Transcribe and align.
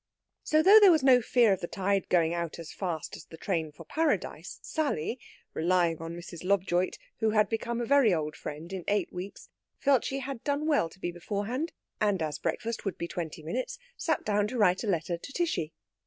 So, 0.43 0.63
though 0.63 0.79
there 0.79 0.89
was 0.89 1.03
no 1.03 1.21
fear 1.21 1.53
of 1.53 1.59
the 1.61 1.67
tide 1.67 2.09
going 2.09 2.33
out 2.33 2.57
as 2.57 2.73
fast 2.73 3.15
as 3.15 3.25
the 3.25 3.37
train 3.37 3.71
for 3.71 3.83
Paradise, 3.83 4.57
Sally, 4.63 5.19
relying 5.53 5.99
on 6.01 6.15
Mrs. 6.15 6.43
Lobjoit, 6.43 6.97
who 7.19 7.29
had 7.29 7.47
become 7.47 7.79
a 7.79 7.85
very 7.85 8.11
old 8.11 8.35
friend 8.35 8.73
in 8.73 8.83
eight 8.87 9.13
weeks, 9.13 9.49
felt 9.77 10.03
she 10.03 10.17
had 10.21 10.43
done 10.43 10.65
well 10.65 10.89
to 10.89 10.97
be 10.99 11.11
beforehand, 11.11 11.71
and, 11.99 12.19
as 12.23 12.39
breakfast 12.39 12.83
would 12.83 12.97
be 12.97 13.07
twenty 13.07 13.43
minutes, 13.43 13.77
sat 13.95 14.25
down 14.25 14.47
to 14.47 14.57
write 14.57 14.83
a 14.83 14.87
letter 14.87 15.19
to 15.19 15.33
Tishy. 15.33 15.71